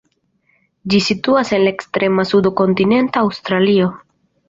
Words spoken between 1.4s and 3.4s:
en la ekstrema sudo de kontinenta